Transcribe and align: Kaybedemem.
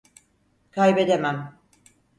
Kaybedemem. 0.71 1.47